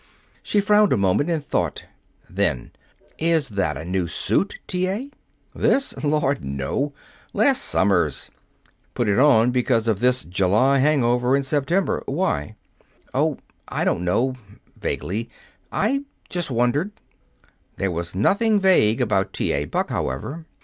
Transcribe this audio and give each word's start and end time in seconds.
She 0.41 0.59
frowned 0.61 0.91
a 0.93 0.97
moment 0.97 1.29
in 1.29 1.41
thought. 1.41 1.85
Then: 2.27 2.71
"Is 3.19 3.49
that 3.49 3.77
a 3.77 3.85
new 3.85 4.07
suit, 4.07 4.57
T. 4.65 4.87
A.?" 4.89 5.11
"This? 5.53 5.93
Lord, 6.03 6.43
no! 6.43 6.91
Last 7.33 7.59
summer's. 7.61 8.31
Put 8.95 9.07
it 9.07 9.19
on 9.19 9.51
because 9.51 9.87
of 9.87 9.99
this 9.99 10.23
July 10.23 10.79
hangover 10.79 11.35
in 11.35 11.43
September. 11.43 12.01
Why?" 12.07 12.55
"Oh, 13.13 13.37
I 13.67 13.83
don't 13.83 14.03
know" 14.03 14.33
vaguely 14.75 15.29
"I 15.71 16.05
just 16.31 16.49
wondered." 16.49 16.93
There 17.75 17.91
was 17.91 18.15
nothing 18.15 18.59
vague 18.59 19.01
about 19.01 19.33
T. 19.33 19.51
A. 19.53 19.65
Buck, 19.65 19.91
however. 19.91 20.47